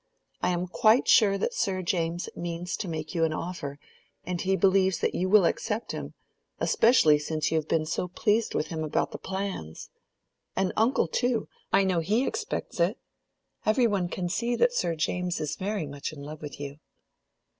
[0.41, 3.77] I am quite sure that Sir James means to make you an offer;
[4.23, 6.15] and he believes that you will accept him,
[6.59, 9.91] especially since you have been so pleased with him about the plans.
[10.55, 12.97] And uncle too—I know he expects it.
[13.63, 16.79] Every one can see that Sir James is very much in love with you."